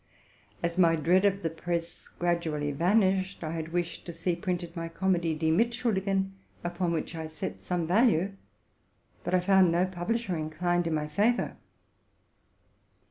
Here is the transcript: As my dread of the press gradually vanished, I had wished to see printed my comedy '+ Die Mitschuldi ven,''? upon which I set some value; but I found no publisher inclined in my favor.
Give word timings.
As 0.63 0.79
my 0.79 0.95
dread 0.95 1.25
of 1.25 1.43
the 1.43 1.49
press 1.51 2.07
gradually 2.07 2.71
vanished, 2.71 3.43
I 3.43 3.51
had 3.51 3.67
wished 3.71 4.03
to 4.07 4.11
see 4.11 4.35
printed 4.35 4.75
my 4.75 4.89
comedy 4.89 5.35
'+ 5.35 5.39
Die 5.39 5.51
Mitschuldi 5.51 6.01
ven,''? 6.03 6.31
upon 6.63 6.91
which 6.91 7.13
I 7.13 7.27
set 7.27 7.59
some 7.59 7.85
value; 7.85 8.31
but 9.23 9.35
I 9.35 9.39
found 9.39 9.71
no 9.71 9.85
publisher 9.85 10.35
inclined 10.35 10.87
in 10.87 10.95
my 10.95 11.07
favor. 11.07 11.55